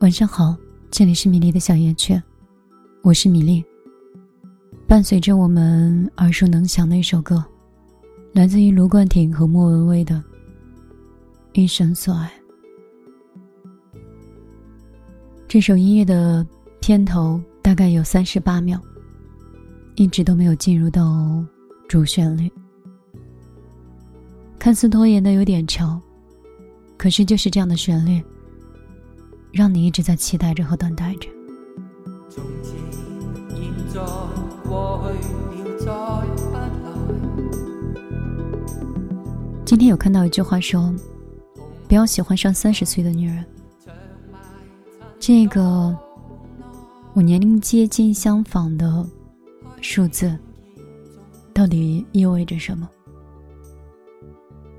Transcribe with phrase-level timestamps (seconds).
[0.00, 0.56] 晚上好，
[0.90, 2.18] 这里是米粒的小夜曲，
[3.02, 3.62] 我是米粒。
[4.88, 7.44] 伴随着我们耳熟能详的一首歌，
[8.32, 10.14] 来自于卢冠廷和莫文蔚的
[11.52, 12.32] 《一生所爱》。
[15.46, 16.46] 这首音乐的
[16.80, 18.80] 片头大概有三十八秒，
[19.96, 21.44] 一直都没有进入到
[21.86, 22.50] 主旋律，
[24.58, 26.00] 看似拖延的有点长，
[26.96, 28.18] 可是就是这样的旋律。
[29.52, 31.28] 让你一直在期待着和等待着。
[39.64, 40.92] 今天有看到一句话说
[41.88, 43.44] ：“不要喜欢上三十岁的女人。”
[45.18, 45.96] 这个
[47.12, 49.06] 我年龄接近相仿的
[49.80, 50.36] 数字，
[51.52, 52.88] 到底意味着什么？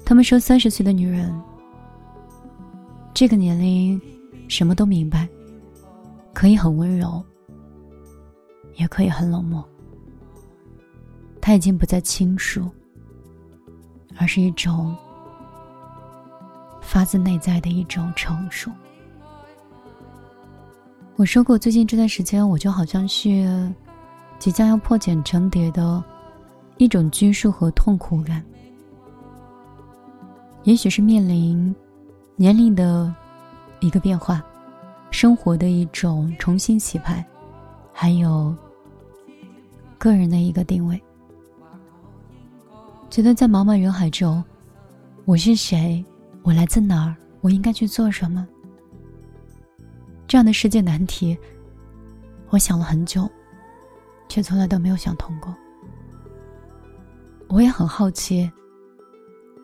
[0.06, 1.34] 他们说三十岁的女人，
[3.14, 4.00] 这个年龄。
[4.52, 5.26] 什么都明白，
[6.34, 7.24] 可以很温柔，
[8.76, 9.64] 也可以很冷漠。
[11.40, 12.70] 他已经不再倾诉，
[14.18, 14.94] 而是一种
[16.82, 18.70] 发自内在的一种成熟。
[21.16, 23.74] 我说过，最近这段时间，我就好像是
[24.38, 26.04] 即将要破茧成蝶的
[26.76, 28.44] 一种拘束和痛苦感。
[30.64, 31.74] 也许是面临
[32.36, 33.16] 年龄的。
[33.82, 34.42] 一个变化，
[35.10, 37.26] 生活的一种重新洗牌，
[37.92, 38.56] 还有
[39.98, 41.02] 个人的一个定位。
[43.10, 44.42] 觉得在茫茫人海中，
[45.26, 46.04] 我是谁？
[46.44, 47.16] 我来自哪儿？
[47.42, 48.48] 我应该去做什么？
[50.28, 51.36] 这样的世界难题，
[52.50, 53.28] 我想了很久，
[54.30, 55.54] 却从来都没有想通过。
[57.48, 58.50] 我也很好奇，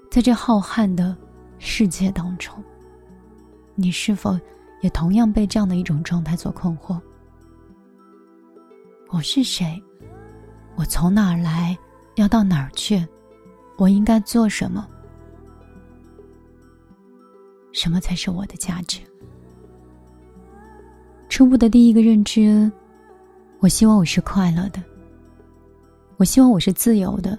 [0.10, 1.16] 在这浩瀚的
[1.60, 2.52] 世界当中。
[3.80, 4.36] 你是否
[4.82, 7.00] 也同样被这样的一种状态所困惑？
[9.10, 9.80] 我是谁？
[10.76, 11.78] 我从哪儿来？
[12.16, 13.08] 要到哪儿去？
[13.78, 14.88] 我应该做什么？
[17.72, 19.00] 什么才是我的价值？
[21.30, 22.72] 初步的第一个认知，
[23.60, 24.84] 我希望我是快乐的。
[26.18, 27.38] 我希望我是自由的。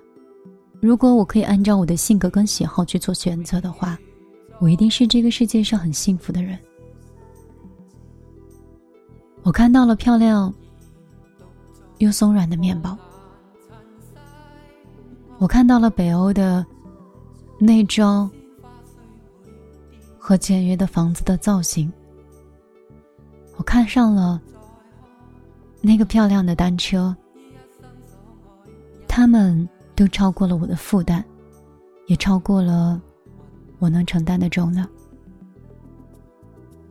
[0.81, 3.99] 如果我可以按照我的性格跟喜好去做选择的话。
[4.61, 6.59] 我一定是这个世界上很幸福的人。
[9.43, 10.53] 我看到了漂亮
[11.99, 12.97] 又松软的面包，
[15.39, 16.67] 我看到了北欧的
[17.59, 18.31] 内装
[20.19, 21.91] 和简约的房子的造型，
[23.57, 24.41] 我看上了
[25.81, 27.17] 那个漂亮的单车，
[29.07, 31.25] 他们都超过了我的负担，
[32.07, 33.01] 也超过了。
[33.79, 34.89] 我能承担的重量。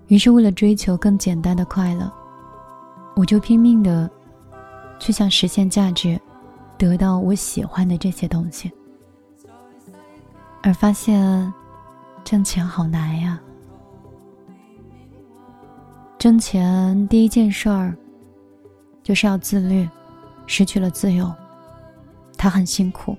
[0.07, 2.11] 于是，为了追求更简单的快乐，
[3.15, 4.09] 我就拼命的
[4.99, 6.19] 去想实现价值，
[6.77, 8.71] 得到我喜欢的这些东西，
[10.63, 11.53] 而发现
[12.23, 13.39] 挣钱好难呀！
[16.17, 17.95] 挣钱第一件事儿
[19.03, 19.87] 就是要自律，
[20.45, 21.29] 失去了自由，
[22.37, 23.15] 他很辛苦，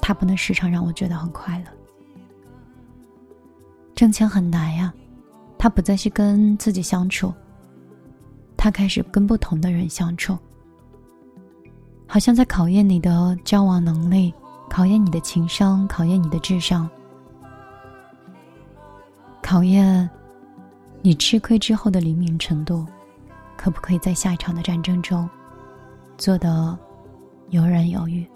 [0.00, 1.64] 他不能时常让我觉得很快乐。
[3.94, 4.92] 挣钱很难呀，
[5.56, 7.32] 他不再是跟自己相处，
[8.56, 10.36] 他开始跟不同的人相处，
[12.06, 14.34] 好像在考验你的交往能力，
[14.68, 16.90] 考验你的情商，考验你的智商，
[19.40, 20.10] 考验
[21.00, 22.84] 你吃亏之后的灵敏程度，
[23.56, 25.28] 可不可以在下一场的战争中
[26.18, 26.76] 做得
[27.50, 28.26] 游刃有余？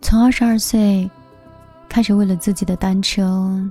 [0.00, 1.08] 从二十二岁。
[1.92, 3.70] 开始为了自己的单车，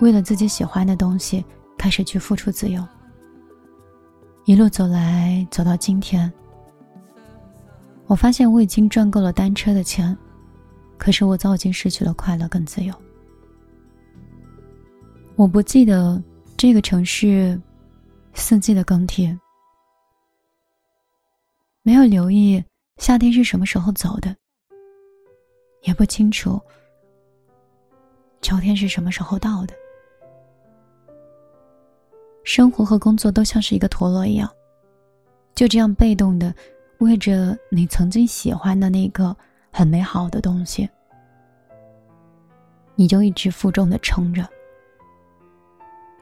[0.00, 1.44] 为了自己喜欢的东西，
[1.76, 2.82] 开始去付出自由。
[4.46, 6.32] 一路走来，走到今天，
[8.06, 10.16] 我发现我已经赚够了单车的钱，
[10.96, 12.94] 可是我早已经失去了快乐跟自由。
[15.36, 16.22] 我不记得
[16.56, 17.60] 这个城市
[18.32, 19.28] 四季的更替，
[21.82, 22.64] 没有留意
[22.96, 24.34] 夏天是什么时候走的，
[25.82, 26.58] 也不清楚。
[28.42, 29.74] 秋天是什么时候到的？
[32.42, 34.50] 生活和工作都像是一个陀螺一样，
[35.54, 36.52] 就这样被动的
[36.98, 39.36] 为着你曾经喜欢的那个
[39.70, 40.88] 很美好的东西，
[42.96, 44.48] 你就一直负重的撑着，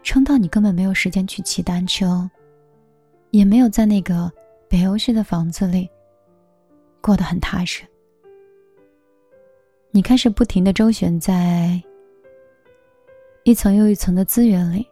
[0.02, 2.28] 撑到你根本没有时间去骑单车，
[3.30, 4.30] 也没有在那个
[4.68, 5.88] 北欧式的房子里
[7.00, 7.84] 过得很踏实。
[9.92, 11.80] 你开始不停的周旋在。
[13.48, 14.86] 一层又一层的资源里，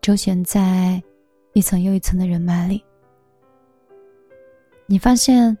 [0.00, 1.00] 周旋在
[1.52, 2.84] 一层又一层的人脉里。
[4.86, 5.56] 你发现，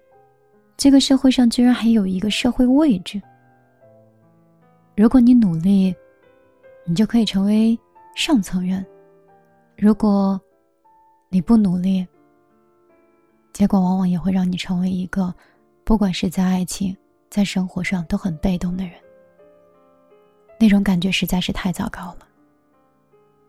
[0.76, 3.22] 这个社会上居然还有一个社会位置。
[4.96, 5.94] 如果你努力，
[6.84, 7.78] 你就可以成为
[8.16, 8.84] 上层人；
[9.76, 10.40] 如果
[11.28, 12.04] 你不努力，
[13.52, 15.32] 结果往往也会让你成为一个，
[15.84, 16.96] 不管是在爱情、
[17.30, 18.94] 在生活上都很被动的人。
[20.58, 22.26] 那种感觉实在是太糟糕了。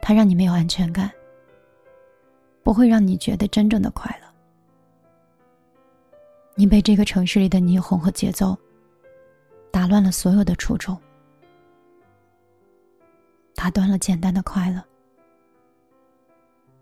[0.06, 1.10] 它让你没有安全感，
[2.62, 4.28] 不会让你觉得真正的快乐。
[6.56, 8.56] 你被这个城市里的霓虹和节奏
[9.72, 10.98] 打乱了所有的初衷，
[13.56, 14.84] 打断了简单的快乐。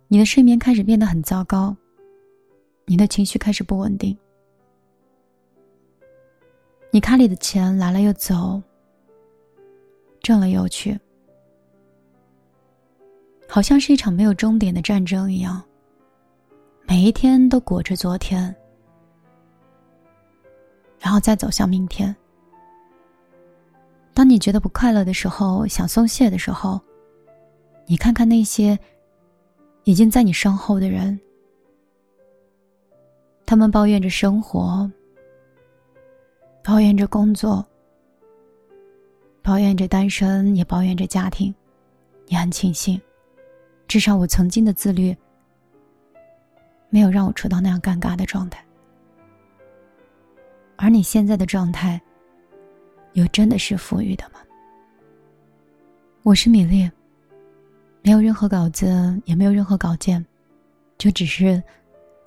[0.07, 1.77] 你的睡眠开始变得很糟糕。
[2.85, 4.17] 你的情绪开始不稳定，
[6.89, 8.59] 你卡里的钱来了又走，
[10.21, 10.99] 挣了又去，
[13.53, 15.61] 好像是一场没有终点的战争一样，
[16.87, 18.55] 每一天都裹着昨天，
[20.97, 22.15] 然后再走向明天。
[24.13, 26.79] 当你觉得不快乐的时候，想松懈的时候，
[27.85, 28.79] 你看看那些
[29.83, 31.19] 已经在你身后的人。
[33.45, 34.89] 他们抱怨着生活，
[36.63, 37.65] 抱怨着工作，
[39.41, 41.53] 抱怨着单身，也抱怨着家庭。
[42.27, 42.97] 你很庆幸，
[43.91, 45.13] 至少我曾经的自律
[46.89, 48.63] 没有让我处到那样尴尬的状态。
[50.77, 52.01] 而你现在的状态，
[53.11, 54.39] 又真的是富裕的吗？
[56.23, 56.89] 我是米粒，
[58.01, 60.25] 没有任何稿子，也没有任何稿件，
[60.97, 61.61] 就只是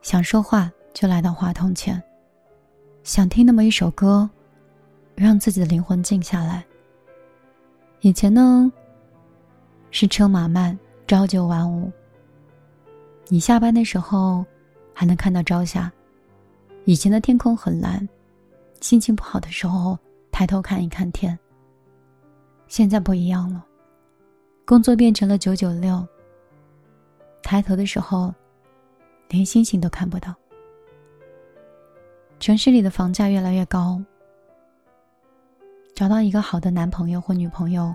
[0.02, 0.70] 想说话。
[0.92, 2.00] 就来到话筒前，
[3.04, 4.28] 想听那么一首歌，
[5.14, 6.62] 让自己的灵魂静下来。
[8.00, 8.70] 以前呢，
[9.90, 10.78] 是车马慢，
[11.14, 11.92] 朝九晚五。
[13.28, 14.44] 你下班的时候
[14.92, 15.88] 还能看到朝霞。
[16.86, 18.08] 以前的天空很蓝，
[18.80, 19.96] 心情不好的时候
[20.32, 21.38] 抬头看一看天。
[22.66, 23.64] 现在不一样了，
[24.66, 26.04] 工作变成了九九六。
[27.44, 28.34] 抬头的时候，
[29.28, 30.34] 连星星都看不到。
[32.40, 34.02] 城市里的房价越来越高，
[35.94, 37.94] 找到一个好的男朋友或女朋友，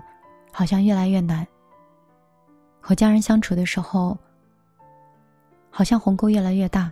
[0.50, 1.46] 好像越来越难。
[2.90, 4.18] 和家人相处的时候，
[5.70, 6.90] 好像鸿沟越来越大。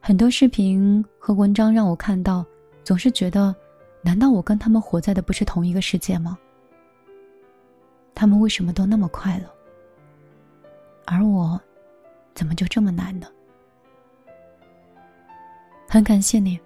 [0.00, 2.42] 很多视频和文章让我看到，
[2.82, 3.54] 总是觉得，
[4.00, 6.38] 难道我跟他们活在的不是同一个世界吗？
[8.14, 9.54] 他们为什么都那么快乐，
[11.04, 11.60] 而我，
[12.34, 13.26] 怎么就这么难呢？
[15.86, 16.58] 很感谢你，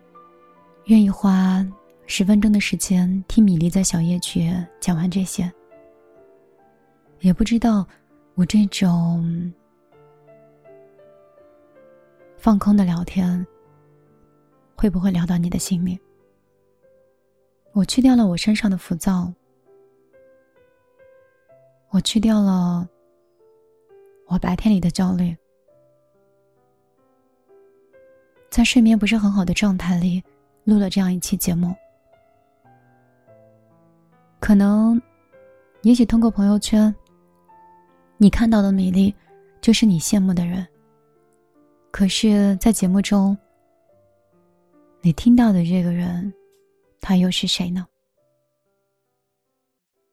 [0.85, 1.67] 愿意花
[2.07, 4.49] 十分钟的时间听米粒在小夜曲
[4.79, 5.53] 讲完这些。
[7.23, 7.87] 也不知道
[8.35, 9.53] 我这种
[12.37, 13.47] 放空的聊天
[14.75, 15.97] 会不会聊到你的心里。
[17.73, 19.33] 我去掉了我身上的浮躁，
[21.91, 22.87] 我去掉了
[24.27, 25.35] 我白天里的焦虑。
[28.51, 30.21] 在睡眠不是很好的状态里，
[30.65, 31.73] 录了这样一期节目。
[34.41, 35.01] 可能，
[35.83, 36.95] 也许通过朋友圈，
[38.23, 39.13] 你看到的米粒，
[39.61, 40.65] 就是你羡慕的人。
[41.91, 43.37] 可是，在节目中，
[45.01, 46.33] 你听到的这个人，
[47.01, 47.85] 他又是谁呢？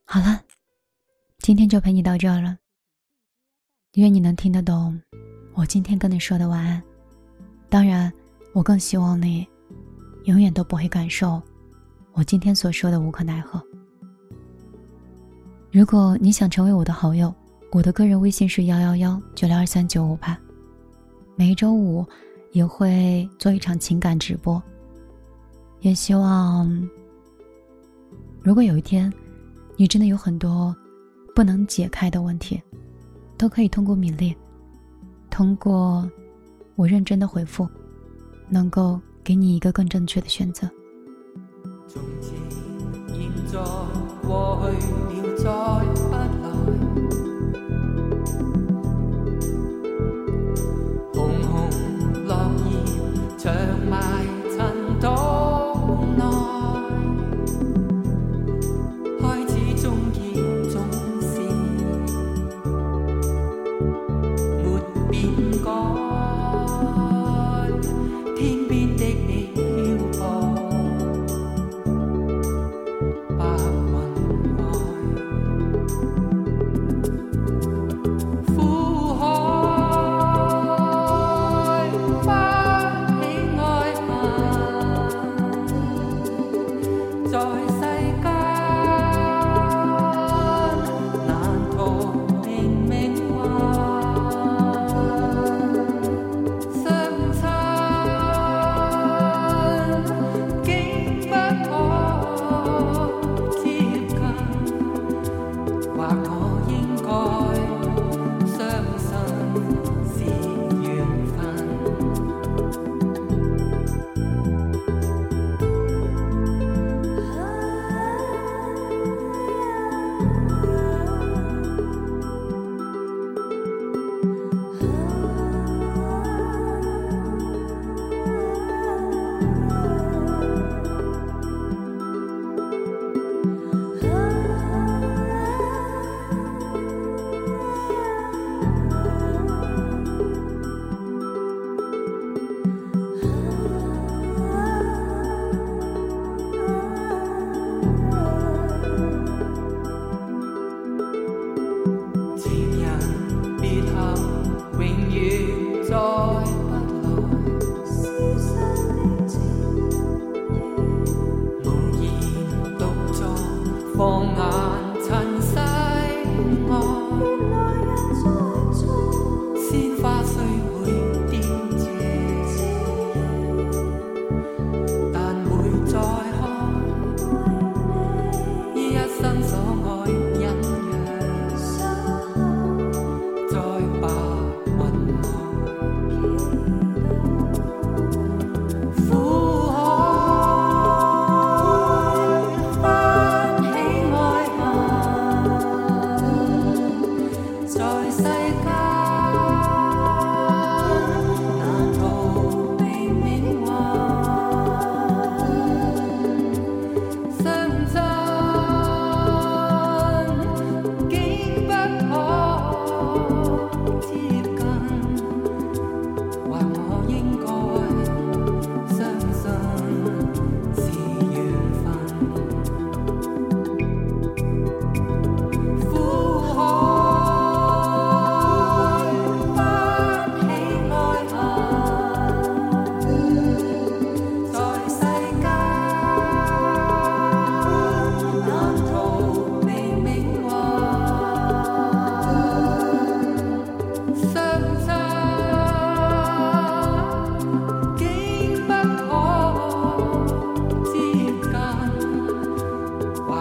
[0.05, 0.41] 好了，
[1.37, 2.57] 今天就陪你到这儿了。
[3.93, 4.99] 愿你能听得懂
[5.53, 6.81] 我今天跟你说的晚安。
[7.69, 8.11] 当然。
[8.53, 9.47] 我更希望你，
[10.23, 11.39] 永远都不会感受
[12.13, 13.63] 我今天所说的无可奈何。
[15.71, 17.31] 如果你想成为我的好友，
[17.71, 20.37] 我的个人微信是幺幺幺九六二三九五八，
[21.35, 22.05] 每周五
[22.51, 24.61] 也会做一场情感直播。
[25.81, 26.89] 也希望，
[28.41, 29.11] 如果有一天
[29.77, 30.75] 你真的有很多
[31.35, 32.61] 不能解开的问题，
[33.37, 34.35] 都可以通过米粒，
[35.29, 36.09] 通过
[36.75, 37.67] 我认真的回复。
[38.51, 40.67] 能够给你一个更正确的选择。
[41.87, 42.33] 从前、
[43.07, 43.59] 现在、
[44.23, 44.71] 过
[45.37, 46.08] 去了，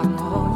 [0.01, 0.48] I'm